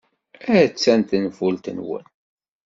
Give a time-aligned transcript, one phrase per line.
[0.61, 2.05] Attan tenfult-nwen.